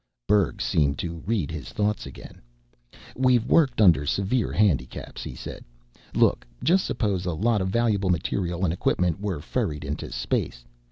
[0.27, 2.41] Berg seemed to read his thought again.
[3.15, 5.63] "We've worked under severe handicaps," he said.
[6.15, 10.65] "Look, just suppose a lot of valuable material and equipment were ferried into space.